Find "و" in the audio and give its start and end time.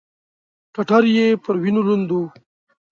2.11-2.15